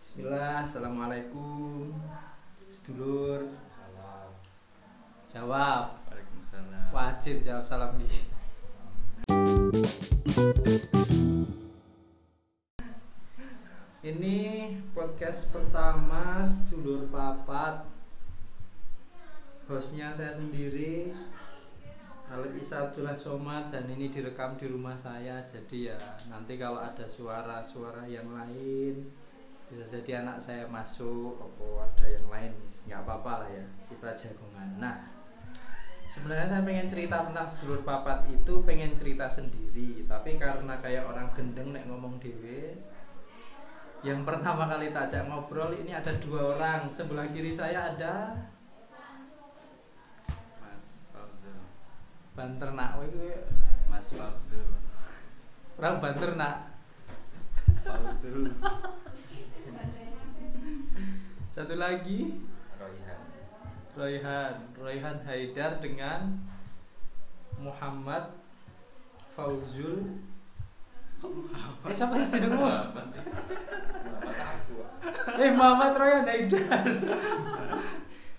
[0.00, 1.92] Bismillah, Assalamualaikum
[2.72, 4.32] Sedulur Salam.
[5.28, 6.88] Jawab Waalaikumsalam.
[6.88, 8.08] Wajib jawab salam nih
[14.00, 14.36] Ini
[14.96, 17.84] podcast pertama Sedulur Papat
[19.68, 21.12] Hostnya saya sendiri
[22.32, 26.00] Alif Isa Abdullah Somad dan ini direkam di rumah saya jadi ya
[26.32, 29.28] nanti kalau ada suara-suara yang lain
[29.70, 32.50] bisa jadi anak saya masuk atau ada yang lain
[32.90, 34.98] nggak apa-apa lah ya kita jagungan nah
[36.10, 41.30] sebenarnya saya pengen cerita tentang sedulur papat itu pengen cerita sendiri tapi karena kayak orang
[41.30, 42.82] gendeng nek ngomong dewe
[44.02, 48.34] yang pertama kali tak ajak ngobrol ini ada dua orang sebelah kiri saya ada
[50.58, 51.62] Mas Fauzul.
[52.34, 52.98] banter nak
[53.86, 54.66] Mas Fauzul.
[55.78, 56.74] orang banter nak
[57.86, 58.50] Fauzul.
[61.50, 62.38] Satu lagi.
[62.78, 63.20] Royhan.
[63.98, 64.54] Royhan.
[64.78, 66.38] Royhan Haidar dengan
[67.58, 68.30] Muhammad
[69.34, 70.22] Fauzul.
[71.84, 72.64] Eh siapa sih jenengmu?
[72.64, 73.02] Apa
[74.24, 74.78] aku?
[75.36, 76.86] eh Muhammad Royhan Haidar.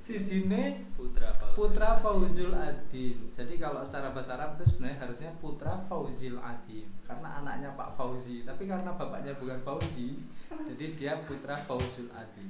[0.02, 1.54] Si Jine Putra Fauzul.
[1.54, 7.38] Putra Fauzul Adim jadi kalau secara bahasa Arab itu sebenarnya harusnya Putra Fauzil Adim karena
[7.38, 8.42] anaknya Pak Fauzi.
[8.42, 10.18] Tapi karena bapaknya bukan Fauzi
[10.50, 12.50] jadi dia Putra Fauzul Adim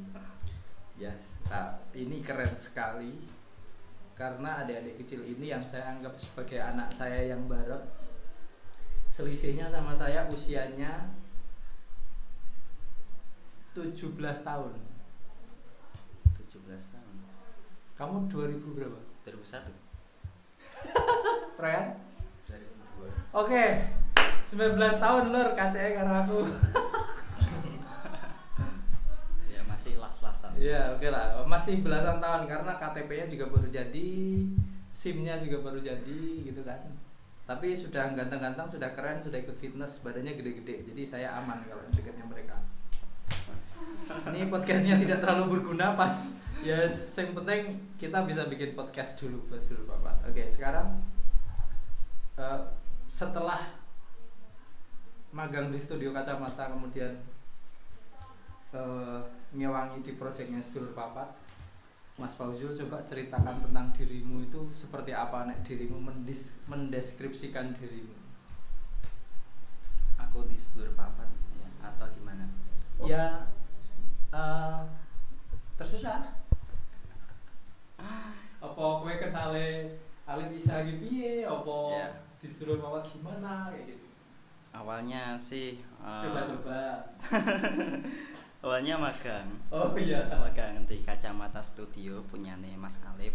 [1.02, 3.26] yes nah, ini keren sekali
[4.14, 7.82] karena adik-adik kecil ini yang saya anggap sebagai anak saya yang barat
[9.10, 11.10] selisihnya sama saya usianya
[13.74, 14.14] 17
[14.46, 14.74] tahun
[16.38, 17.16] 17 tahun.
[17.98, 19.00] kamu 2000 berapa?
[19.24, 19.72] 2001.
[21.64, 21.88] Ryan?
[22.46, 23.42] 2002.
[23.42, 23.66] Oke
[24.52, 26.44] 19 tahun lur KCE karena aku
[29.48, 29.96] Ya masih
[30.62, 31.42] Iya oke lah.
[31.50, 34.10] Masih belasan tahun karena KTP-nya juga baru jadi
[34.94, 36.78] SIM-nya juga baru jadi gitu kan.
[37.50, 40.86] Tapi sudah ganteng-ganteng, sudah keren, sudah ikut fitness Badannya gede-gede.
[40.94, 42.62] Jadi saya aman kalau dekatnya mereka.
[44.30, 49.64] Ini podcastnya tidak terlalu berguna pas Ya yang penting kita bisa bikin podcast dulu Pas
[49.66, 51.00] dulu Bapak Oke sekarang
[52.38, 52.60] eh,
[53.10, 53.82] Setelah
[55.32, 57.16] magang di studio kacamata kemudian
[58.72, 59.20] eh,
[59.52, 61.28] ngewangi di proyeknya Sedulur Papat.
[62.20, 68.14] Mas Fauzul coba ceritakan tentang dirimu itu seperti apa nek dirimu mendis, mendeskripsikan dirimu?
[70.20, 71.26] Aku di sedulur papat
[71.58, 72.46] ya atau gimana?
[73.02, 73.48] ya
[74.30, 74.82] eh,
[75.76, 76.38] terserah.
[78.62, 79.98] Apa kue kenale
[80.30, 81.34] Alim Isa iki piye?
[81.42, 82.08] Apa Ya.
[82.38, 83.74] di Sedulur Papat gimana?
[83.74, 84.06] Kayak gitu.
[84.78, 87.02] Awalnya sih eh, coba-coba
[88.62, 89.50] Awalnya magang.
[89.74, 90.22] oh iya.
[90.38, 93.34] Magang di kacamata studio punyane Mas Alip.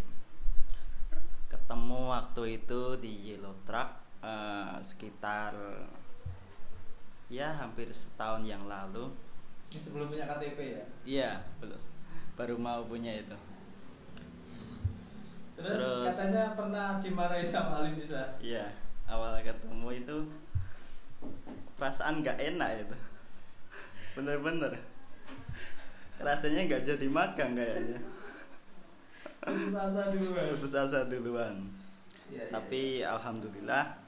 [1.50, 3.90] Ketemu waktu itu di Yellow Truck
[4.22, 5.50] eh, sekitar
[7.26, 9.10] ya hampir setahun yang lalu.
[9.74, 10.84] Sebelum punya KTP ya?
[11.02, 11.82] Iya belum
[12.38, 13.34] baru mau punya itu.
[15.58, 18.68] Terus, Terus- katanya pernah dimarahi sama Alim Isa iya
[19.08, 20.16] awal ketemu itu
[21.74, 22.96] perasaan nggak enak itu.
[24.14, 24.76] Bener-bener
[26.26, 27.98] rasanya nggak jadi magang kayaknya.
[29.46, 30.46] Putus asa duluan.
[30.50, 31.56] Putus asa duluan.
[32.26, 34.02] Iya, tapi alhamdulillah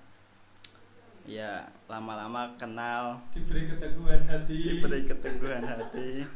[1.22, 3.22] ya lama-lama kenal.
[3.30, 4.58] Diberi keteguhan hati.
[4.58, 6.26] Diberi keteguhan hati.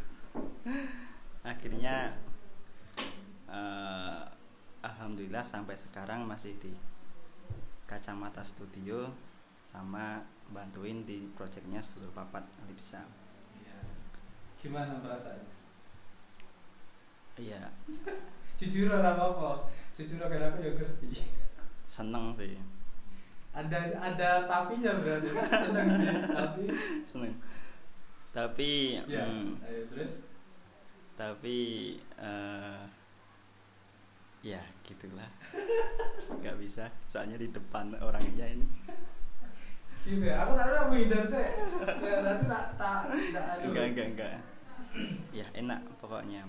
[1.42, 2.14] Akhirnya
[3.50, 4.22] eh,
[4.86, 6.70] alhamdulillah sampai sekarang masih di
[7.90, 9.10] kacamata studio
[9.66, 10.22] sama
[10.54, 13.02] bantuin di proyeknya Sedulur Papat bisa
[13.60, 13.78] Iya.
[14.60, 15.61] gimana perasaannya
[17.40, 17.62] iya.
[18.62, 21.10] Jujur orang apa jujur orang apa ya ngerti.
[21.88, 22.54] Seneng sih.
[23.52, 25.28] Ada ada tapinya berarti.
[25.34, 26.64] Seneng sih tapi.
[27.08, 27.34] Seneng.
[28.32, 28.70] Tapi
[29.04, 30.10] ya hmm, ayo terus?
[31.18, 31.58] Tapi
[32.16, 32.82] eh
[34.46, 35.30] ya gitulah.
[36.40, 38.66] Nggak bisa soalnya di depan orangnya ini.
[40.02, 41.46] Gitu ya aku taruh aku hindar sih
[42.02, 44.34] ya, nanti tak tak tak enggak enggak enggak
[45.30, 46.42] ya enak pokoknya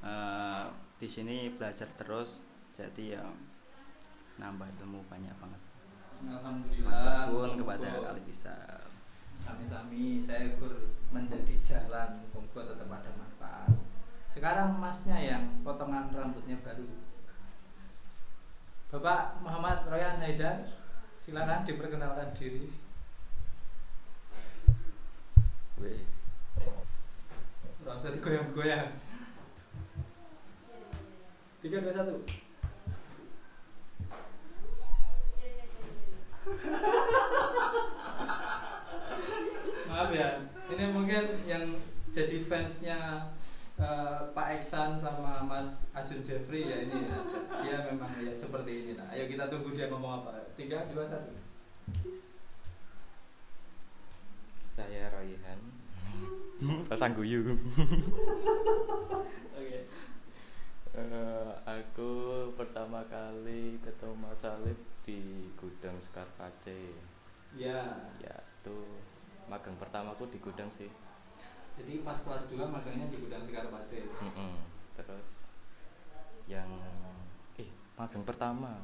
[0.00, 0.64] Eh,
[0.96, 2.40] di sini belajar terus
[2.72, 3.24] jadi ya
[4.40, 5.60] nambah ilmu banyak banget.
[6.24, 7.60] Alhamdulillah Monggo.
[7.64, 8.52] kepada kali bisa
[9.40, 13.72] sami-sami saya gur menjadi jalan monggo tetap ada manfaat.
[14.28, 16.88] Sekarang masnya yang potongan rambutnya baru.
[18.88, 20.64] Bapak Muhammad Royan Haidar
[21.20, 22.72] silakan diperkenalkan diri.
[25.76, 26.04] Weh.
[27.90, 29.09] usah digoyang-goyang
[31.60, 32.10] tiga dua satu
[39.92, 40.40] maaf ya
[40.72, 41.76] ini mungkin yang
[42.08, 43.28] jadi fansnya
[43.76, 47.20] eh, Pak Eksan sama Mas Ajun Jeffrey ya ini ya.
[47.60, 51.36] dia memang ya seperti ini lah ayo kita tunggu dia ngomong apa tiga dua satu
[54.70, 55.58] Saya Raihan.
[56.88, 57.42] Pasang guyu.
[61.00, 62.10] Eh, aku
[62.52, 65.16] pertama kali ketemu Mas Salib di
[65.56, 66.92] gudang Skarpace.
[67.50, 67.88] ya
[68.20, 68.76] Ya, itu
[69.48, 70.92] magang pertamaku di gudang sih.
[71.72, 74.60] jadi pas kelas 2 magangnya di gudang Sekar Pace Mm-mm.
[74.92, 75.48] Terus
[76.44, 76.68] yang
[77.56, 77.64] eh
[77.96, 78.76] magang pertama.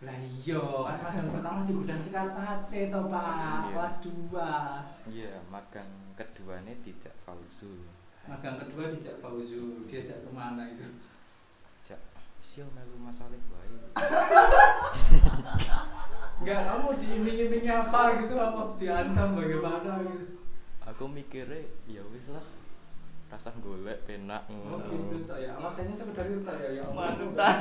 [0.00, 0.56] lah iya
[0.88, 3.76] kan magang pertama di gudang Sekar Pace toh pak Iya.
[3.76, 7.84] kelas 2 Iya, magang keduanya di Cak Fauzu.
[8.24, 10.84] magang kedua dijak Fauzu diajak ke mana itu
[12.48, 13.68] Sio melu Mas Salib wae.
[16.40, 20.40] Enggak, kamu diiming-imingi apa gitu, apa diancam bagaimana gitu
[20.88, 22.40] Aku mikirnya ya wis lah.
[23.28, 27.12] Rasa golek penak Oh gitu tak ya, alasannya sekedar itu tak ya, ya Allah.
[27.12, 27.58] manutan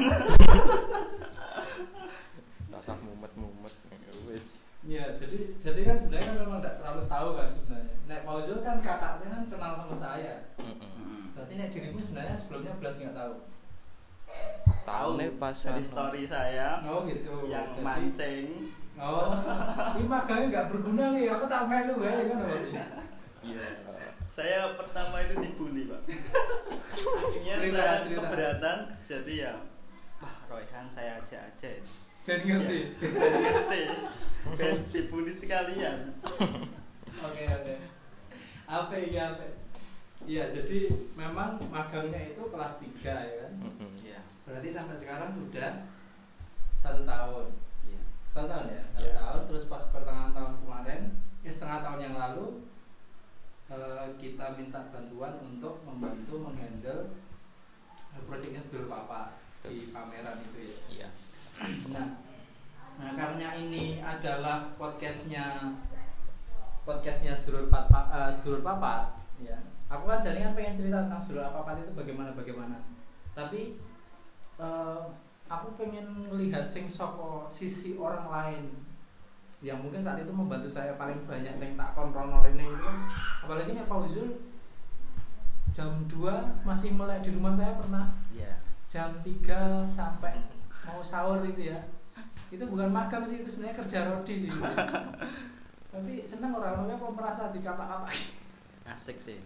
[2.71, 4.63] Rasa mumet-mumet ya wis.
[4.87, 7.95] Iya, jadi jadi kan sebenarnya kan memang tidak terlalu tahu kan sebenarnya.
[8.07, 10.47] Nek Fauzul kan kakaknya kan kenal sama saya.
[10.63, 11.35] Mm.
[11.35, 13.35] Berarti nek dirimu sebenarnya sebelumnya belas nggak tahu.
[14.27, 14.85] Tahu
[15.17, 15.87] Tahunnya pas dari anu.
[15.87, 17.33] story saya Oh gitu.
[17.45, 18.47] yang Jadi- mancing
[18.97, 19.29] Oh,
[19.93, 21.29] ini magangnya nggak berguna nih.
[21.29, 22.71] Aku tak melu ya kan berarti.
[23.43, 23.61] Iya.
[24.27, 28.17] saya pertama itu dibully pak akhirnya Cerita, saya cerita.
[28.19, 29.53] keberatan jadi ya
[30.15, 31.69] wah Royhan saya aja aja
[32.21, 32.79] Dan ngerti.
[32.99, 33.81] Dan ngerti
[34.53, 35.97] dan dibully sekalian
[37.17, 37.73] Oke oke.
[38.67, 39.45] Apa ya apa?
[40.25, 40.77] Iya, jadi
[41.13, 43.51] memang magangnya itu kelas 3 ya kan.
[43.95, 45.91] Iya Berarti sampai sekarang sudah
[46.77, 47.45] satu tahun.
[47.83, 49.13] iya Satu tahun ya, satu Iya.
[49.13, 49.41] tahun.
[49.47, 51.01] Terus pas pertengahan tahun kemarin,
[51.43, 52.45] ya setengah tahun yang lalu
[53.67, 57.11] eh, kita minta bantuan untuk membantu menghandle
[58.15, 60.71] eh, proyeknya sedulur papa di pameran itu ya.
[60.87, 61.09] Iya.
[61.91, 62.07] Nah,
[62.95, 65.75] nah karena ini adalah podcastnya
[66.83, 69.59] podcastnya sedulur papa, eh, sedulur papa, ya.
[69.87, 72.75] Aku kan jaringan pengen cerita tentang sedulur papa itu bagaimana bagaimana.
[73.31, 73.79] Tapi
[74.59, 75.01] eh,
[75.47, 78.65] aku pengen melihat sing soko sisi orang lain.
[79.63, 83.07] Yang mungkin saat itu membantu saya paling banyak sing tak kontrol ini itu kan.
[83.47, 84.43] Apalagi nih Fauzul
[85.71, 88.11] jam 2 masih melek di rumah saya pernah.
[88.35, 88.59] Iya.
[88.91, 90.35] Jam 3 sampai
[90.83, 91.79] mau sahur itu ya.
[92.51, 94.51] Itu bukan magang sih itu sebenarnya kerja rodi sih.
[95.95, 98.11] Tapi seneng orang-orangnya kok merasa di kapak-kapak
[98.87, 99.39] asik sih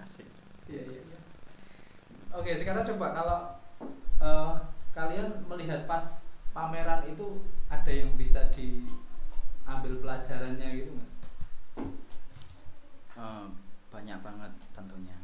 [0.00, 0.28] asik.
[0.66, 1.20] Iya iya iya.
[2.34, 3.38] Oke sekarang coba kalau
[4.20, 4.54] eh,
[4.92, 11.12] kalian melihat pas pameran itu ada yang bisa diambil pelajarannya gitu nggak?
[13.16, 13.46] Eh,
[13.92, 15.16] banyak banget tentunya.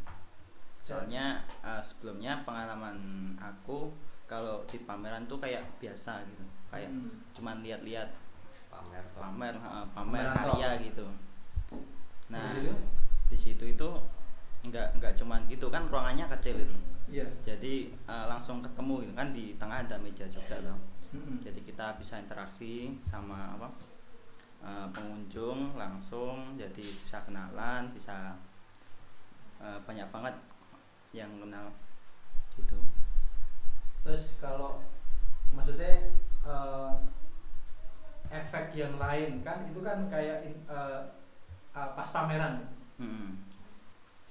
[0.83, 2.97] Soalnya eh, sebelumnya pengalaman
[3.37, 3.93] aku
[4.25, 6.45] kalau di pameran tuh kayak biasa gitu.
[6.73, 7.21] Kayak Hmm.
[7.37, 8.09] cuman lihat-lihat.
[8.73, 9.05] Pamer.
[9.13, 11.07] pamer eh, pamer Pameran karya gitu.
[12.33, 12.49] Nah
[13.29, 13.89] di situ itu
[14.63, 16.77] nggak nggak cuman gitu kan ruangannya kecil itu.
[17.13, 17.27] Iya.
[17.45, 20.79] Jadi eh, langsung ketemu gitu kan di tengah ada meja juga loh
[21.13, 21.45] Mm-mm.
[21.45, 23.69] jadi kita bisa interaksi sama apa
[24.65, 28.41] eh, pengunjung langsung jadi bisa kenalan bisa
[29.61, 30.35] eh, banyak banget
[31.13, 31.69] yang kenal
[32.57, 32.81] gitu.
[34.01, 34.81] Terus kalau
[35.53, 36.09] maksudnya
[36.49, 36.93] eh,
[38.33, 41.01] efek yang lain kan itu kan kayak eh,
[41.73, 42.65] pas pameran.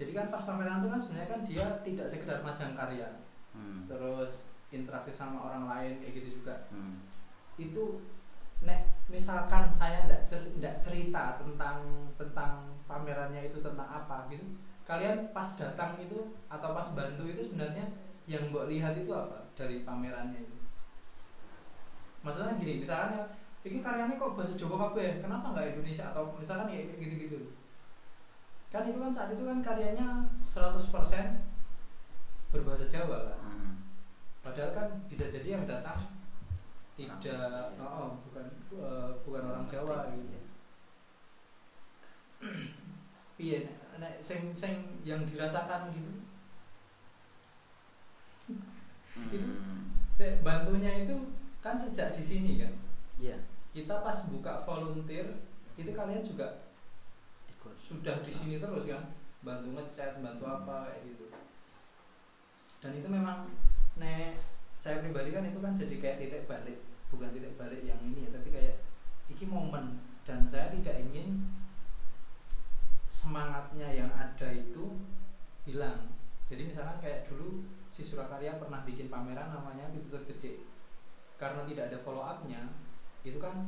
[0.01, 3.05] Jadi kan pas pameran itu kan sebenarnya kan dia tidak sekedar majang karya.
[3.53, 3.83] Mm.
[3.85, 6.65] terus interaksi sama orang lain kayak gitu juga.
[6.73, 7.05] Mm.
[7.61, 8.01] itu
[8.65, 14.45] nek misalkan saya ndak cer- cerita tentang tentang pamerannya itu tentang apa gitu
[14.85, 17.85] kalian pas datang itu atau pas bantu itu sebenarnya
[18.25, 20.57] yang mbok lihat itu apa dari pamerannya itu?
[22.21, 23.23] Maksudnya gini misalkan ya
[23.61, 26.09] ini karyanya kok bahasa Jawa kabeh kenapa nggak Indonesia?
[26.09, 27.60] Atau misalkan ya kayak gitu-gitu
[28.71, 30.87] kan itu kan saat itu kan karyanya 100%
[32.51, 33.39] berbahasa Jawa kan?
[33.43, 33.71] Mm.
[34.41, 35.99] padahal kan bisa jadi yang datang
[36.95, 40.23] tidak oh, oh, bukan eh, bukan orang Jawa gitu.
[40.27, 40.41] Iya.
[43.45, 43.59] iya
[43.97, 46.11] nek, sing sing yang dirasakan gitu.
[46.11, 46.23] Itu-
[49.11, 49.91] Mm.
[50.15, 51.15] Cek, bantunya itu
[51.59, 52.71] kan sejak di sini kan?
[53.19, 53.35] Iya.
[53.75, 55.27] Kita pas buka volunteer
[55.75, 56.70] itu kalian juga
[57.81, 59.09] sudah di sini terus kan
[59.41, 61.25] bantu ngecat bantu apa kayak gitu.
[62.77, 63.49] Dan itu memang
[63.97, 64.37] nek
[64.77, 66.77] saya pribadi kan itu kan jadi kayak titik balik
[67.09, 68.85] bukan titik balik yang ini ya tapi kayak
[69.33, 69.97] iki momen.
[70.21, 71.49] Dan saya tidak ingin
[73.09, 75.01] semangatnya yang ada itu
[75.65, 76.13] hilang.
[76.45, 80.63] Jadi misalkan kayak dulu si Surakarya pernah bikin pameran namanya Pitutur Becik
[81.41, 82.69] karena tidak ada follow upnya
[83.25, 83.65] itu kan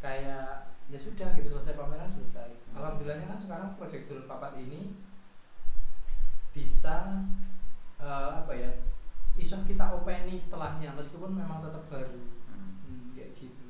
[0.00, 2.76] kayak ya sudah gitu selesai pameran selesai Hmm.
[2.78, 4.92] alhamdulillahnya kan sekarang proyek Sedulur Papat ini
[6.50, 7.24] bisa
[7.96, 8.68] eh, apa ya
[9.34, 12.76] iso kita openi setelahnya meskipun memang tetap baru Hmm.
[12.84, 13.66] Hmm, kayak gitu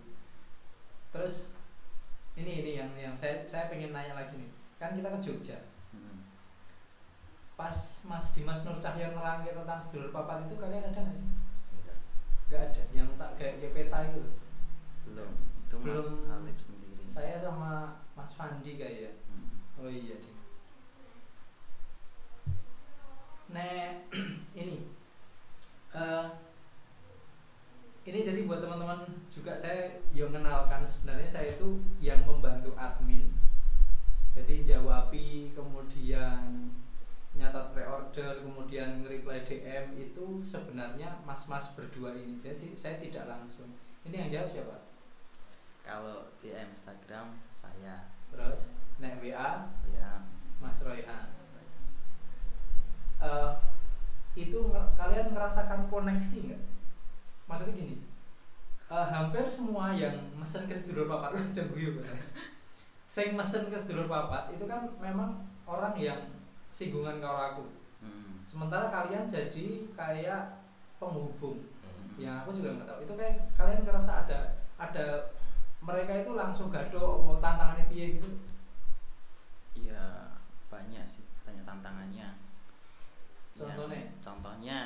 [1.09, 1.55] terus
[2.35, 5.59] ini ini yang yang saya saya pengen nanya lagi nih kan kita ke Jogja
[5.91, 6.26] Hmm.
[7.55, 11.29] pas Mas Dimas Nur Cahyo nerangke tentang sedulur papat itu kalian ada nggak sih
[11.73, 11.99] Enggak.
[12.49, 14.23] nggak ada yang tak kayak peta itu
[15.05, 16.33] belum itu mas Belum.
[16.33, 16.59] Alif
[17.12, 19.85] saya sama Mas Fandi kayak ya Hmm.
[19.85, 20.37] oh iya deh
[23.52, 24.09] Nek
[24.61, 24.88] ini
[25.92, 26.26] eh
[28.02, 30.83] ini jadi buat teman-teman juga saya yang kenalkan.
[30.83, 33.31] Sebenarnya saya itu yang membantu admin.
[34.35, 36.66] Jadi jawabi kemudian
[37.38, 42.42] nyatat pre-order kemudian nge-reply DM itu sebenarnya mas-mas berdua ini.
[42.42, 43.71] Jadi sih saya tidak langsung.
[44.02, 44.91] Ini yang jawab siapa
[45.83, 50.11] kalau di Instagram saya terus nek WA ya
[50.59, 51.29] Mas Royhan
[53.23, 53.51] Eh,
[54.35, 56.62] itu nger- kalian ngerasakan koneksi nggak?
[57.47, 57.97] Maksudnya gini,
[58.91, 62.19] eh, hampir semua yang mesen ke sedulur papat aja guyu kan.
[63.07, 66.19] Sing mesen ke sedulur papat itu kan memang orang yang
[66.67, 67.65] singgungan karo aku.
[68.03, 68.43] Hmm.
[68.43, 70.59] Sementara kalian jadi kayak
[70.99, 71.62] penghubung.
[71.87, 72.19] Hmm.
[72.19, 72.99] Yang aku juga nggak tahu.
[73.07, 74.41] Itu kayak kalian ngerasa ada
[74.83, 75.07] ada
[75.83, 78.29] mereka itu langsung gado oh, tantangannya piye gitu.
[79.75, 80.31] Iya
[80.71, 82.29] banyak sih banyak tantangannya.
[83.53, 83.99] Contohnya?
[83.99, 84.79] Ya, contohnya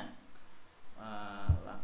[0.97, 1.79] eh, lah,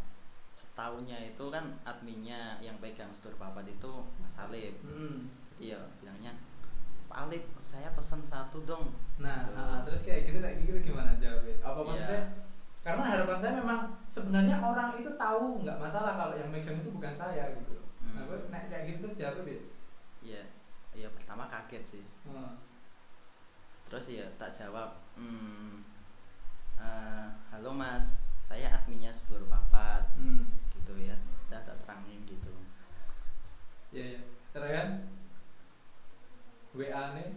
[0.51, 4.74] setahunnya itu kan adminnya yang pegang store papat itu Mas Alif.
[4.82, 5.29] Mm.
[5.53, 6.34] Jadi ya bilangnya
[7.05, 8.89] Pak Alif saya pesen satu dong.
[9.22, 9.62] Nah, Gitu.
[9.62, 11.53] ah, terus kayak gitu kayak gitu gimana jawabnya?
[11.62, 11.86] Apa Iya.
[11.86, 12.22] maksudnya?
[12.84, 13.79] Karena harapan saya memang
[14.10, 17.82] sebenarnya orang itu tahu nggak masalah kalau yang megang itu bukan saya gitu.
[18.13, 18.29] Hmm.
[18.29, 19.62] Nah, naik kayak gitu terus jawabnya dia.
[20.24, 20.43] Iya,
[20.93, 22.03] iya pertama kaget sih.
[22.29, 22.53] Oh.
[23.89, 25.82] Terus ya tak jawab, hmm,
[26.77, 28.13] eh, halo mas,
[28.46, 30.46] saya adminnya seluruh papat, Hmm.
[30.70, 31.17] gitu ya.
[31.50, 32.53] Udah tak terangin gitu.
[33.93, 34.22] Iya, iya.
[34.53, 34.89] Terus kan
[36.74, 37.29] WA nih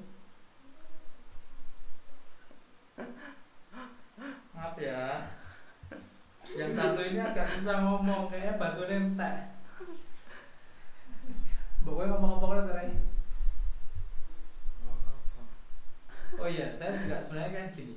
[4.56, 5.28] Maaf ya
[6.56, 9.55] Yang satu ini agak susah ngomong Kayaknya batu nentek
[11.86, 12.98] Pokoknya ngomong-ngomong udah terakhir
[16.36, 17.96] Oh iya, saya juga sebenarnya kan gini.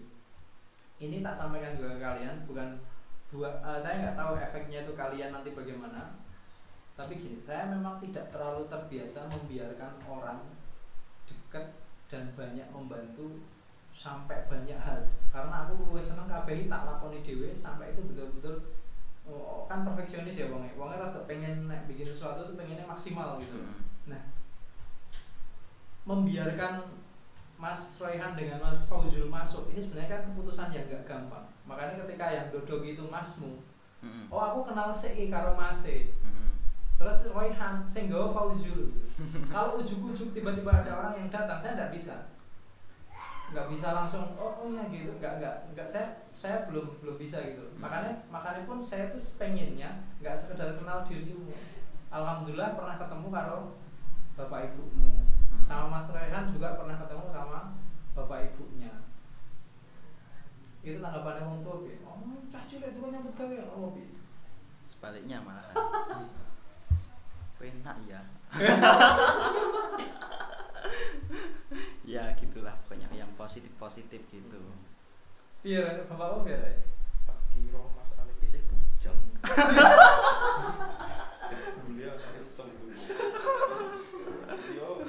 [0.96, 2.79] Ini tak sampaikan juga ke kalian, bukan
[3.36, 6.15] buat eh, saya nggak tahu efeknya itu kalian nanti bagaimana.
[6.96, 10.39] Tapi gini, saya memang tidak terlalu terbiasa membiarkan orang
[11.27, 11.67] dekat
[12.08, 13.43] dan banyak membantu
[13.91, 15.03] sampai banyak hal.
[15.36, 18.79] Karena aku luwih seneng KBI tak lakoni dhewe sampai itu betul-betul
[19.26, 20.72] oh, kan perfeksionis ya wongnya.
[20.78, 23.82] Wongnya rada pengen nek bikin sesuatu tuh pengennya maksimal gitu Hmm.
[24.10, 24.22] Nah,
[26.08, 26.82] membiarkan
[27.60, 31.44] Mas Royhan dengan Mas Fauzul masuk ini sebenarnya kan keputusan yang gak gampang.
[31.68, 33.60] Makanya ketika yang dodok itu masmu,
[34.00, 34.32] Hmm.
[34.32, 35.84] oh aku kenal sih karo Mas.
[35.84, 36.56] Hmm.
[36.96, 38.96] Terus Royhan gawa Fauzul.
[38.96, 39.04] gitu.
[39.52, 42.16] Kalau ujuk-ujuk tiba-tiba ada orang yang datang, saya nggak bisa.
[43.50, 45.12] Nggak bisa langsung oh, oh ya gitu.
[45.18, 47.65] Nggak nggak nggak saya saya belum belum bisa gitu.
[47.77, 51.53] Makanya makanya pun saya tuh pengennya nggak sekedar kenal dirimu.
[52.10, 53.60] Alhamdulillah pernah ketemu karo
[54.38, 55.25] bapak ibumu.
[55.60, 57.60] Sama Mas Rehan juga pernah ketemu sama
[58.18, 58.94] bapak ibunya.
[60.82, 62.00] Itu tanggapannya tua bi.
[62.01, 62.18] Oh
[62.50, 63.58] cah cilik itu nyambut gawe.
[63.75, 64.06] Oh bi.
[64.88, 65.74] Sebaliknya malah.
[68.08, 68.24] Ya.
[72.08, 74.62] ya gitulah pokoknya yang positif positif gitu.
[75.65, 76.86] biar bapakmu biar aja.
[77.25, 79.18] tak kira Mas Alif isih bujang.
[81.50, 82.77] Jebule anake setengah
[84.77, 85.01] yo.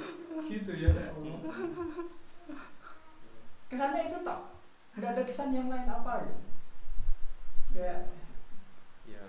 [0.49, 1.13] Gitu ya ya
[3.69, 4.39] kesannya itu tak?
[4.97, 6.41] Nggak ada kesan yang lain apa gitu
[7.71, 8.11] kayak
[9.07, 9.23] ya.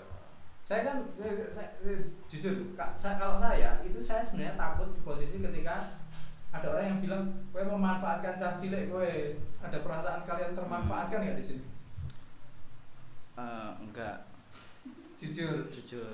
[0.66, 4.98] saya kan saya, saya- saya- jujur Kak, saya, kalau saya itu saya sebenarnya takut di
[5.04, 6.01] posisi ketika
[6.52, 9.12] ada orang yang bilang kowe memanfaatkan cah cilik kowe.
[9.64, 11.64] Ada perasaan kalian termanfaatkan nggak di sini?
[13.40, 14.28] Uh, enggak.
[15.16, 15.64] Jujur.
[15.72, 16.12] Jujur.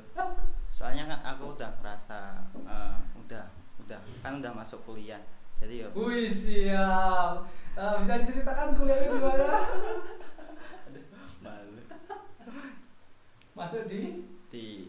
[0.71, 3.45] Soalnya kan aku udah merasa uh, eh, udah
[3.83, 5.19] udah kan udah masuk kuliah.
[5.59, 5.89] Jadi ya.
[5.91, 7.43] wih siap.
[7.75, 9.67] Uh, bisa diceritakan kuliah itu gimana?
[13.59, 14.23] Masuk di?
[14.55, 14.87] Di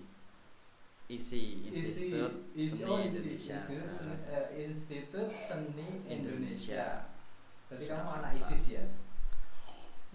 [1.10, 2.30] mana malu.
[2.54, 3.58] Is- Seni oh, Indonesia.
[3.66, 6.86] Institut Seni- Institut Seni Indonesia.
[7.70, 8.84] Berarti kamu anak ISIS ya?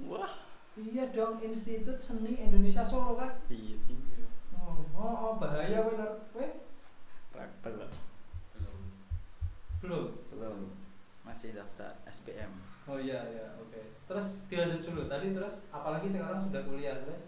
[0.07, 0.31] Wah,
[0.75, 3.31] Iya dong, Institut Seni Indonesia Solo kan?
[3.47, 3.79] iya.
[4.55, 5.99] Oh, oh, oh bahaya Lur.
[6.35, 6.47] Kowe
[7.63, 7.91] Belum.
[8.55, 8.79] belum
[9.83, 10.07] belum.
[10.31, 10.59] Belum.
[11.27, 12.51] Masih daftar SPM.
[12.87, 13.81] Oh iya iya, oke.
[14.07, 17.27] Terus dilanjut dulu tadi terus apalagi sekarang sudah kuliah terus?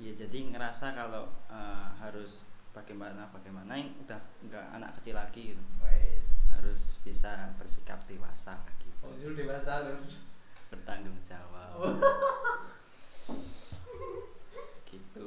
[0.00, 2.44] Iya, jadi ngerasa kalau eh, harus
[2.74, 4.18] bagaimana bagaimana yang udah
[4.50, 5.62] nggak anak kecil lagi gitu.
[5.78, 6.50] Wes.
[6.58, 9.06] Harus bisa bersikap dewasa gitu.
[9.06, 10.02] Oh, dewasa Lur.
[10.74, 11.78] Bertanggung jawab.
[11.78, 11.94] Oh.
[14.94, 15.26] Gitu.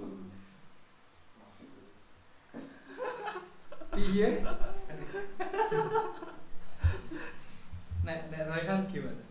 [3.98, 4.30] Iya.
[8.08, 9.24] Nek nek Raihan gimana?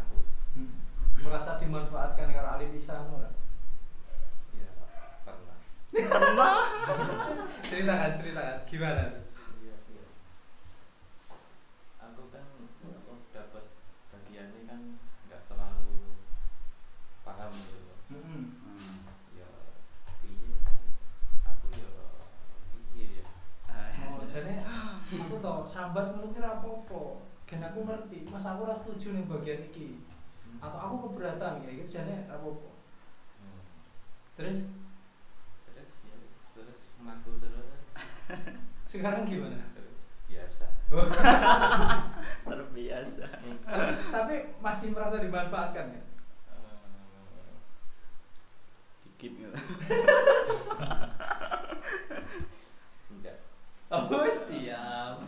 [0.00, 0.16] aku
[0.56, 0.72] Hmm.
[1.20, 3.28] Merasa dimanfaatkan karo Ali pisan ora?
[5.94, 6.58] Ya pernah
[7.64, 9.04] ceritakan ceritakan gimana?
[12.02, 12.44] aku kan
[12.82, 13.64] aku dapat
[14.10, 14.80] bagiannya kan
[15.26, 16.18] nggak terlalu
[17.24, 17.98] paham gitu loh.
[18.12, 18.44] Hmm.
[19.38, 19.48] ya
[20.20, 20.50] piye
[21.46, 21.90] aku ya
[22.92, 23.26] piye ya
[24.04, 27.22] Oh, jadi aku tau sambat ngono kira apa-apa.
[27.46, 30.02] Gen aku ngerti, Mas aku ora setuju nih bagian iki.
[30.58, 32.70] Atau aku keberatan kayak gitu jane apa-apa.
[33.40, 33.60] Hmm.
[34.36, 34.58] Terus
[35.68, 37.88] terus ya wis, terus ngaku terus
[38.90, 39.58] sekarang gimana?
[39.72, 40.66] terus biasa
[42.44, 43.26] Terbiasa.
[44.12, 46.02] Tapi masih merasa dimanfaatkan ya?
[46.52, 47.54] Eh,
[49.02, 49.50] Dikit gitu.
[53.10, 53.36] enggak
[53.90, 55.18] Oh siap.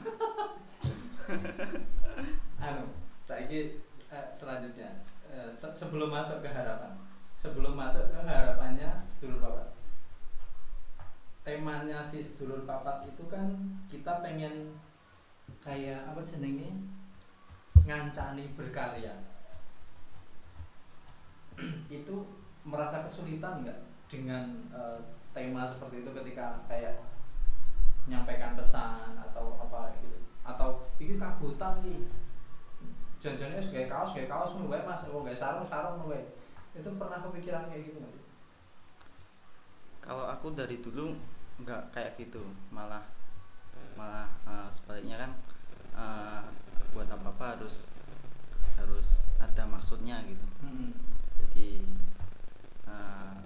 [2.57, 2.85] anu,
[3.23, 6.95] saiki eh, selanjutnya eh, se- sebelum masuk ke harapan,
[7.35, 9.69] sebelum masuk ke harapannya sedulur papat.
[11.47, 13.47] Temanya si sedulur papat itu kan
[13.87, 14.75] kita pengen
[15.63, 16.75] kayak apa jenenge?
[17.87, 19.15] Ngancani berkarya.
[21.87, 22.17] itu
[22.67, 23.79] merasa kesulitan nggak
[24.11, 24.43] dengan
[24.75, 24.99] eh,
[25.31, 26.99] tema seperti itu ketika kayak
[28.11, 30.19] menyampaikan pesan atau apa gitu?
[30.43, 31.79] Atau iki kabutan
[33.23, 35.07] janjane wis gawe kaos gawe kaos wae Mas.
[35.15, 36.27] Oh gawe sarung sarung wae.
[36.75, 38.26] Itu pernah kepikiran kayak gitu nggak?
[40.07, 41.19] Kalau aku dari dulu
[41.59, 42.39] nggak kayak gitu,
[42.71, 43.03] malah
[43.99, 45.31] malah eh, sebaliknya kan
[45.99, 46.43] eh,
[46.95, 47.91] buat apa apa harus
[48.79, 50.47] harus ada maksudnya gitu.
[50.63, 50.95] Mm-mm.
[51.43, 51.83] Jadi
[52.87, 53.37] eh,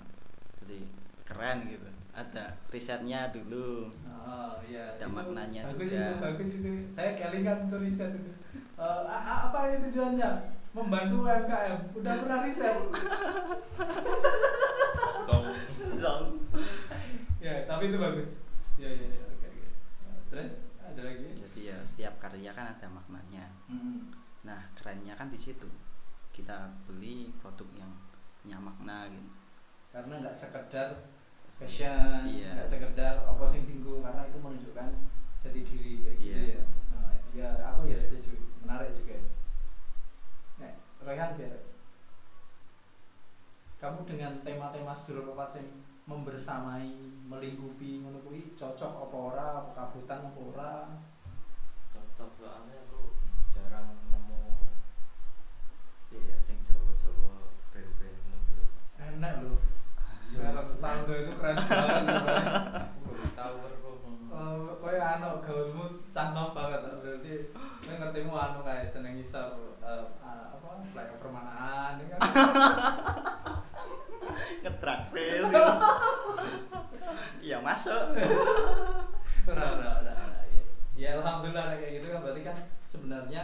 [0.61, 0.79] jadi
[1.25, 1.89] keren gitu.
[2.11, 3.89] Ada risetnya dulu.
[4.05, 4.99] Oh iya.
[4.99, 6.05] Ada itu maknanya bagus juga.
[6.05, 6.71] Itu, bagus itu.
[6.91, 8.33] Saya kelingan tuh riset itu.
[8.77, 10.31] Eh, a- apa ini tujuannya?
[10.71, 11.79] Membantu UMKM.
[11.97, 12.77] Udah pernah riset?
[15.21, 15.47] song
[16.03, 16.40] Zong.
[17.41, 18.29] Ya, tapi itu bagus.
[18.77, 19.25] Ya ya ya.
[19.27, 19.69] Oke oke.
[20.31, 20.49] Terus
[20.81, 21.27] ada lagi?
[21.33, 23.49] Jadi ya setiap karya kan ada maknanya.
[23.67, 24.13] Mm-mm.
[24.45, 25.69] Nah kerennya kan di situ.
[26.31, 27.91] Kita beli produk yang
[28.41, 29.31] punya makna gitu.
[29.91, 30.89] Karena nggak sekedar
[31.51, 32.55] fashion, Iya.
[32.57, 34.89] nggak sekedar apa sing tinggu karena itu menunjukkan
[35.37, 36.55] jati diri kayak gitu Iya.
[36.57, 36.63] ya.
[36.95, 39.19] Nah, ya aku ya setuju, menarik juga.
[40.63, 40.73] Nek,
[41.03, 41.55] Rehan biar
[43.81, 45.67] kamu dengan tema-tema sedulur papat sing
[46.09, 46.97] membersamai,
[47.29, 50.75] melingkupi ngono kuwi cocok apa ora, apa kabutan apa ora?
[51.91, 53.19] cocok soalnya aku
[53.51, 54.43] jarang nemu
[56.15, 58.93] iya sing jawa-jawa brand-brand ngono Mas.
[59.01, 59.59] Enak loh.
[60.31, 62.07] Merek tetangga itu keren banget.
[63.35, 63.97] Tower kok.
[64.31, 65.85] Oh, kowe anu gaulmu
[66.15, 67.35] canom banget berarti
[67.83, 72.21] kowe ngertimu anu kayak seneng ngisor eh, ah, apa flyover manaan kan
[75.13, 75.63] Face gitu.
[77.41, 78.15] Iya masuk.
[79.49, 80.45] ora ora ora ora.
[80.47, 80.61] Ya,
[80.95, 83.43] ya alhamdulillah kayak gitu kan berarti kan sebenarnya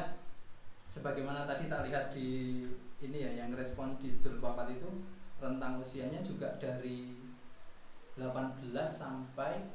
[0.87, 2.63] sebagaimana tadi tak lihat di
[3.03, 4.89] ini ya yang respon di sedulur papat itu
[5.41, 7.17] rentang usianya juga dari
[8.17, 9.67] 18 sampai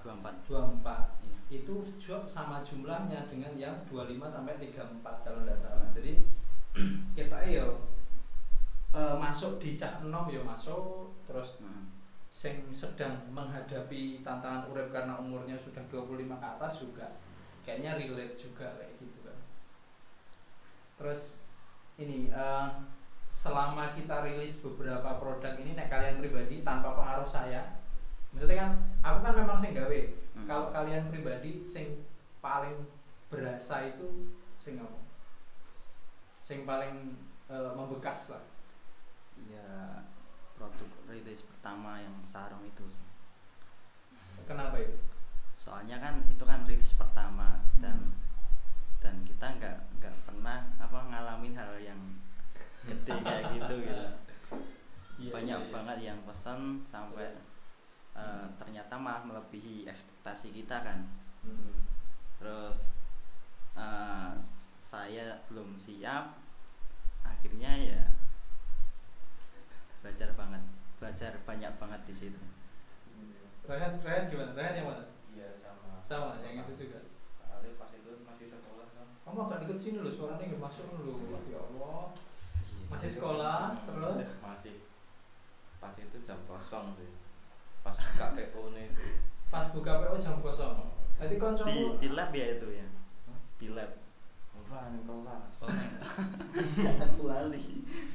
[0.00, 1.60] 24 24 Iya.
[1.60, 6.12] itu juga sama jumlahnya dengan yang 25 sampai 34 kalau tidak salah jadi
[7.18, 7.66] kita ya
[8.94, 11.86] eh, masuk di cak enom ya masuk terus Nah,
[12.30, 17.06] sing sedang menghadapi tantangan urip karena umurnya sudah 25 ke atas juga
[17.66, 19.38] kayaknya relate juga kayak gitu kan.
[20.98, 21.42] Terus
[21.98, 22.68] ini eh,
[23.30, 27.78] selama kita rilis beberapa produk ini nek kalian pribadi tanpa pengaruh saya
[28.30, 28.72] maksudnya kan
[29.02, 30.00] aku kan memang sing gawe.
[30.30, 30.46] Hmm.
[30.46, 32.06] kalau kalian pribadi sing
[32.38, 32.86] paling
[33.26, 34.98] berasa itu sing apa?
[36.42, 37.18] Sing paling
[37.50, 38.49] eh, membekas lah
[39.48, 40.04] ya
[40.58, 43.06] produk rilis pertama yang sarung itu sih.
[44.44, 44.96] kenapa itu
[45.60, 48.12] soalnya kan itu kan rilis pertama dan Hmm.
[49.00, 52.00] dan kita nggak nggak pernah apa ngalamin hal yang
[52.84, 54.06] gede kayak gitu gitu
[55.20, 55.72] Iya, banyak iya.
[55.72, 57.44] banget yang pesen sampai Terus,
[58.16, 61.04] eh, ternyata malah melebihi ekspektasi kita kan
[61.44, 61.76] hmm.
[62.40, 62.96] terus
[63.76, 64.32] eh,
[64.80, 66.40] saya belum siap
[67.22, 68.02] akhirnya ya
[70.00, 70.62] belajar banget
[70.98, 72.40] belajar banyak banget di situ
[73.68, 74.50] Ryan, Ryan gimana?
[74.56, 75.04] Ryan yang mana?
[75.30, 77.06] iya sama Sama, yang itu juga.
[77.38, 81.20] soalnya pas itu masih sekolah kan Kamu agak deket sini loh, suaranya nggak masuk loh.
[81.46, 82.10] Ya Allah.
[82.10, 82.84] Iya.
[82.90, 84.26] Masih sekolah, terus?
[84.42, 84.74] masih
[85.78, 87.08] pas itu jam kosong sih
[87.80, 89.06] pas buka PO nih itu
[89.48, 90.76] Pas buka PO jam kosong.
[91.16, 92.86] Jadi di, koncomu di lab ya itu ya
[93.56, 93.90] di lab
[94.70, 95.54] nih kelas.
[95.60, 95.70] Oh,
[97.04, 97.62] aku lali.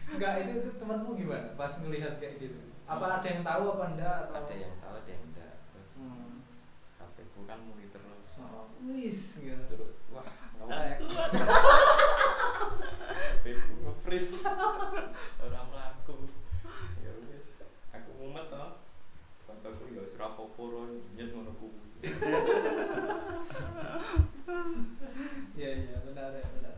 [0.08, 2.60] Enggak itu itu temanmu gimana pas ngelihat kayak gitu?
[2.88, 5.54] Apa ada yang tahu apa enggak atau ada yang tahu ada yang enggak.
[5.70, 6.40] Terus Hmm.
[6.96, 8.30] HP ku kan muni terus.
[8.46, 9.64] Oh, wis gitu.
[9.68, 10.24] terus wah
[10.56, 11.32] nggak mau kuat.
[13.36, 14.44] HP ku nge-freeze.
[15.40, 16.32] Orang melaku
[17.04, 17.60] ya wis
[17.92, 18.80] aku mumet toh.
[19.46, 20.82] Kancaku ya wis rapopo ro
[21.16, 21.68] nyet ngono ku
[25.56, 26.76] Iya iya benar ya benar.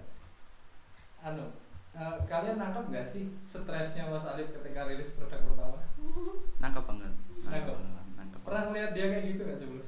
[1.20, 1.46] Anu,
[1.92, 5.80] eh, kalian nangkap nggak sih stresnya Mas Alif ketika rilis produk pertama?
[6.60, 7.76] nangkep banget Nangkep.
[8.20, 9.88] nangkep Pernah ngeliat dia kayak gitu nggak sebelum?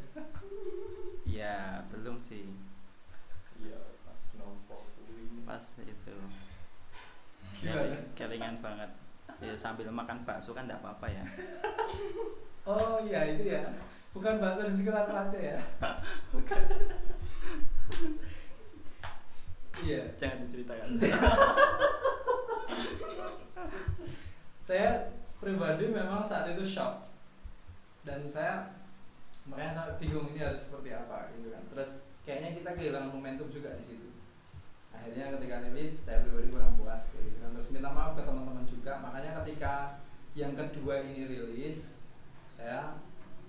[1.27, 2.47] ya belum sih
[3.59, 3.75] iya
[4.07, 6.15] pas kuwi pas itu
[7.59, 7.99] Gimana?
[8.15, 8.87] Kelingan banget
[9.43, 11.23] ya sambil makan bakso kan enggak apa-apa ya
[12.71, 13.67] Oh iya itu ya,
[14.15, 15.59] bukan bakso di sekitar Pace ya?
[19.79, 20.03] Iya.
[20.19, 20.87] jangan diceritakan
[24.69, 25.09] Saya
[25.41, 27.09] pribadi memang saat itu shock
[28.05, 28.69] dan saya
[29.49, 31.65] makanya saya bingung ini harus seperti apa gitu kan.
[31.73, 34.13] Terus kayaknya kita kehilangan momentum juga di situ.
[34.93, 37.41] Akhirnya ketika rilis saya pribadi kurang puas gitu.
[37.41, 37.49] kan.
[37.57, 39.01] Terus minta maaf ke teman-teman juga.
[39.01, 39.97] Makanya ketika
[40.37, 42.05] yang kedua ini rilis
[42.53, 42.93] saya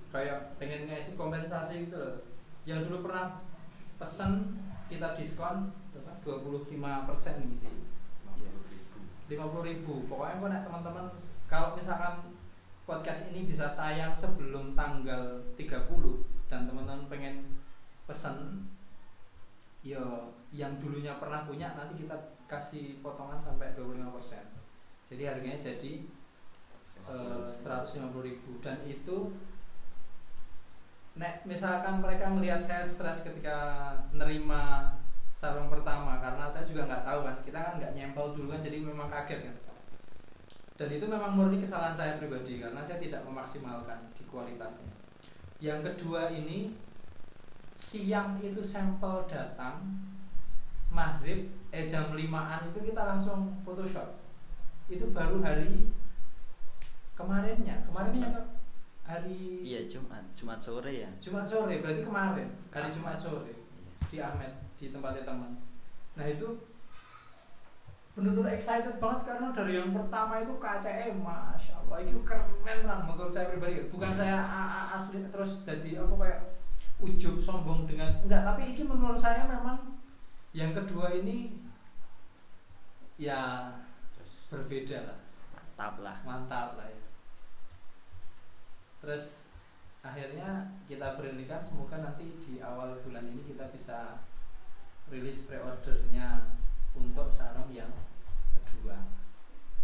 [0.09, 2.17] kayak pengen ngasih kompensasi gitu loh.
[2.65, 3.45] Yang dulu pernah
[4.01, 4.57] pesen
[4.89, 6.17] kita diskon berapa?
[6.25, 7.90] 25% gitu.
[9.31, 10.03] Lima puluh ribu.
[10.03, 11.05] 50 ribu pokoknya kok nek teman-teman
[11.47, 12.15] kalau misalkan
[12.83, 15.71] podcast ini bisa tayang sebelum tanggal 30
[16.51, 17.47] dan teman-teman pengen
[18.11, 18.67] pesen
[19.87, 20.03] ya
[20.51, 22.19] yang dulunya pernah punya nanti kita
[22.51, 24.61] kasih potongan sampai 25%
[25.11, 26.07] jadi harganya jadi
[27.11, 28.63] eh, 150 ribu.
[28.63, 29.35] Dan itu
[31.19, 34.95] nek misalkan mereka melihat saya stres ketika nerima
[35.41, 38.85] sarung pertama karena saya juga nggak tahu kan kita kan nggak nyempel dulu kan jadi
[38.85, 39.57] memang kaget kan.
[40.77, 44.93] Dan itu memang murni kesalahan saya pribadi karena saya tidak memaksimalkan di kualitasnya.
[45.57, 46.77] Yang kedua ini
[47.73, 49.81] siang itu sampel datang
[50.93, 54.21] maghrib eh jam 5an itu kita langsung photoshop.
[54.93, 55.89] Itu baru hari
[57.17, 57.81] kemarinnya.
[57.89, 58.47] Kemarinnya tuh
[59.09, 60.21] hari iya Jumat.
[60.37, 61.09] Jumat sore ya?
[61.17, 62.49] Jumat sore berarti kemarin.
[62.69, 63.17] Hari Jumat.
[63.17, 63.49] sore.
[63.49, 63.57] Iya.
[64.11, 65.61] di Ahmed di tempatnya teman.
[66.17, 66.49] Nah itu
[68.17, 73.29] benar-benar excited banget karena dari yang pertama itu KCM masya Allah itu keren lah menurut
[73.29, 73.85] saya pribadi.
[73.93, 74.41] Bukan saya
[74.97, 76.41] asli terus jadi apa kayak
[77.05, 80.01] ujub sombong dengan enggak tapi ini menurut saya memang
[80.57, 81.61] yang kedua ini
[83.21, 83.69] ya
[84.17, 85.19] terus berbeda lah.
[85.53, 86.17] Mantap lah.
[86.25, 87.05] Mantap lah ya.
[89.05, 89.49] Terus
[90.01, 94.25] akhirnya kita berhentikan semoga nanti di awal bulan ini kita bisa
[95.11, 96.55] rilis pre-ordernya
[96.95, 97.91] untuk sarung yang
[98.55, 98.95] kedua.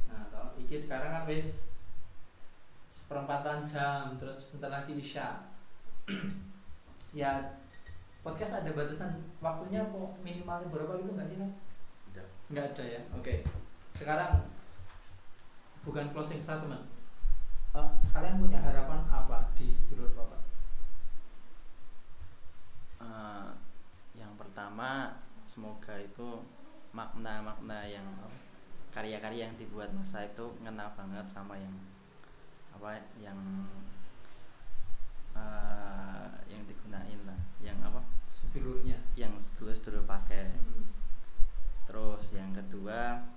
[0.07, 1.75] Nah toh iki sekarang kan wis
[2.89, 5.43] seperempatan jam terus bentar lagi isya.
[7.17, 7.33] Ya
[8.21, 11.49] podcast ada batasan waktunya kok minimalnya berapa gitu nggak sih Nam?
[12.13, 13.01] tidak nggak ada ya?
[13.17, 13.41] Oke.
[13.97, 14.45] Sekarang
[15.81, 16.85] bukan closing statement.
[17.73, 20.43] Eh, kalian punya harapan apa di sedulur bapak?
[23.01, 23.56] Yang
[24.57, 25.13] pertama
[25.45, 26.41] semoga itu
[26.97, 28.09] makna-makna yang
[28.89, 31.77] karya-karya yang dibuat Mas Saib itu ngena banget sama yang
[32.73, 33.37] apa yang
[35.37, 37.37] eh, yang digunain lah.
[37.61, 38.01] Yang apa?
[38.33, 38.97] Sedulurnya.
[39.13, 40.49] Yang sedulur-sedulur pakai.
[40.49, 40.89] Hmm.
[41.85, 43.29] terus yang kedua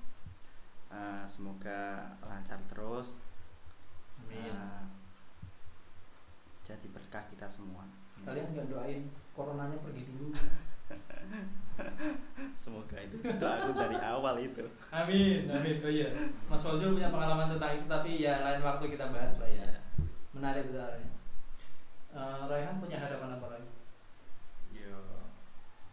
[0.88, 3.20] eh, semoga lancar terus.
[4.24, 4.56] Amin.
[4.56, 4.84] eh,
[6.64, 7.84] jadi berkah kita semua.
[8.24, 10.32] Kalian nggak doain coronanya pergi dulu
[12.60, 14.64] semoga itu itu aku dari awal itu.
[14.92, 15.76] Amin amin.
[15.84, 16.10] Oh iya.
[16.48, 19.64] Mas Fauzul punya pengalaman tentang itu tapi ya lain waktu kita bahas lah ya.
[19.64, 19.80] Iya.
[20.36, 21.04] Menarik sekali.
[22.10, 23.70] uh, eh, Raihan punya harapan apa lagi?
[24.74, 24.98] Yo,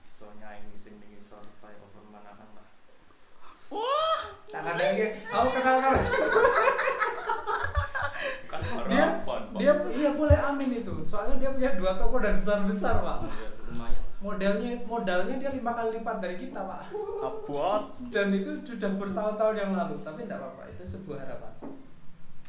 [0.09, 2.69] soalnya ini sing ini survive over manahan lah.
[3.71, 5.03] Wah tak ada lagi.
[5.03, 5.11] Ya.
[5.29, 5.99] kamu kesal karo
[8.47, 9.05] kan dia
[9.59, 10.95] dia iya boleh amin itu.
[11.05, 15.77] Soalnya dia punya dua toko dan besar besar pak iya, lumayan modalnya modalnya dia lima
[15.77, 16.89] kali lipat dari kita pak.
[17.21, 17.85] Abot.
[18.09, 21.53] dan itu sudah bertahun-tahun yang lalu tapi tidak apa-apa itu sebuah harapan.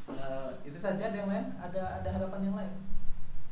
[0.08, 1.46] Eh, itu saja ada yang lain?
[1.60, 2.74] Ada ada harapan yang lain?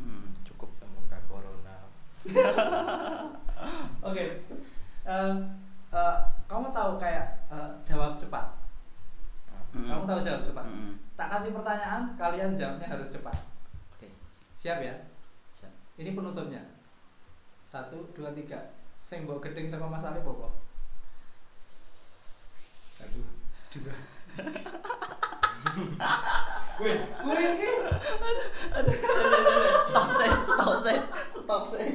[0.01, 0.69] Hmm, cukup.
[0.73, 1.77] semoga corona.
[4.09, 4.25] Oke.
[5.05, 5.33] Eh,
[5.93, 6.17] eh,
[6.49, 8.57] kamu tahu kayak eh, jawab cepat?
[9.77, 9.93] Hmm.
[9.93, 10.65] kamu tahu jawab cepat?
[10.65, 10.97] Hmm.
[11.17, 13.37] tak kasih pertanyaan kalian jawabnya harus cepat.
[13.93, 14.09] Oke,
[14.57, 14.93] siap ya?
[15.53, 15.73] Siap.
[16.01, 16.76] ini penutupnya
[17.67, 20.49] satu dua tiga sing mbok gedeng sama Mas Alif apa
[22.81, 23.21] satu
[23.75, 23.95] dua
[26.77, 26.93] Wih,
[27.25, 27.71] kuwi iki
[29.89, 31.91] Stop saya, stop saya, stop saya.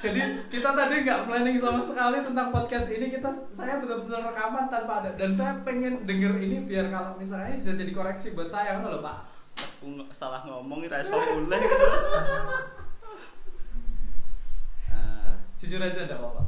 [0.00, 3.12] Jadi kita tadi nggak planning sama sekali tentang podcast ini.
[3.12, 7.76] Kita saya betul-betul rekaman tanpa ada dan saya pengen denger ini biar kalau misalnya bisa
[7.76, 9.16] jadi koreksi buat saya kan loh Pak.
[9.60, 11.60] Aku salah ngomong ora iso mulai
[15.70, 16.42] Jujur aja enggak apa-apa.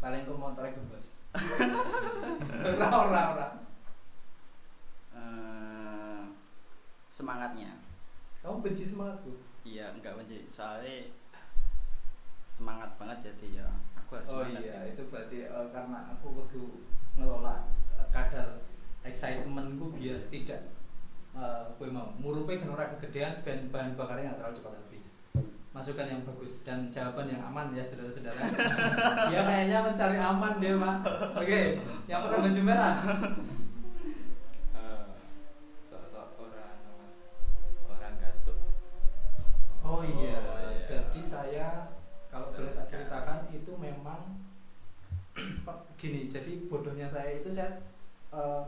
[0.00, 1.12] Paling ke motor ke bos.
[2.72, 3.48] ora ora ora.
[5.12, 6.24] eh,
[7.12, 7.76] semangatnya.
[8.40, 9.36] Kamu benci semangatku.
[9.60, 10.48] Iya, enggak benci.
[10.48, 11.12] Soalnya
[12.48, 14.64] semangat banget jadi ya aku harus Oh semangat.
[14.64, 18.64] iya, itu berarti eh, karena aku kudu ngelola eh, kadar
[19.04, 20.72] excitementku biar tidak
[21.36, 24.97] eh kowe mau murupe kan ora kegedean ben bahan bakarnya nggak terlalu cepat habis.
[25.78, 28.34] Masukan yang bagus dan jawaban yang aman ya saudara-saudara.
[29.30, 30.96] dia kayaknya mencari aman dia, Pak.
[31.38, 31.78] Oke,
[32.10, 32.94] yang pakai baju merah.
[34.74, 35.00] Eh,
[39.86, 40.82] Oh iya, Oh, iya.
[40.82, 41.68] jadi saya
[42.26, 44.34] kalau boleh saya ceritakan itu memang
[46.00, 46.26] gini.
[46.26, 47.78] Jadi bodohnya saya itu saya
[48.34, 48.62] eh,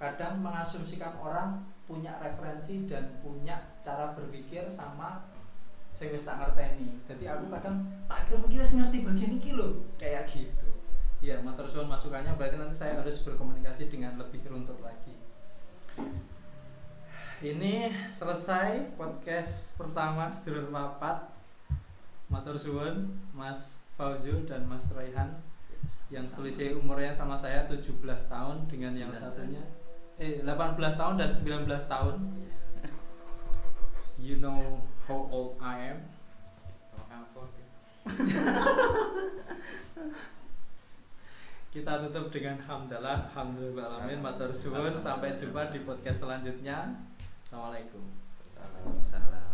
[0.00, 5.33] kadang mengasumsikan orang punya referensi dan punya cara berpikir sama
[5.94, 6.98] sing wis tak ngerteni.
[7.06, 10.68] Jadi aku kadang tak kira wis ngerti bagian iki lho, kayak gitu.
[11.24, 15.16] Iya, matur suwun masukannya berarti nanti saya harus berkomunikasi dengan lebih runtut lagi.
[17.40, 21.32] Ini selesai podcast pertama sedulur papat.
[22.28, 25.38] Matur suwun Mas Fauzul dan Mas Raihan
[25.84, 26.48] Yes, yang sama.
[26.48, 29.20] selisih umurnya sama saya 17 tahun dengan yang 19.
[29.20, 29.64] satunya
[30.16, 32.16] eh 18 tahun dan 19 tahun.
[32.40, 32.54] Iya.
[34.16, 35.98] You know how old I am.
[41.74, 46.94] Kita tutup dengan hamdalah, alhamdulillah alamin, matur suwun, sampai jumpa di podcast selanjutnya.
[47.50, 48.06] Assalamualaikum.
[49.02, 49.53] Salam.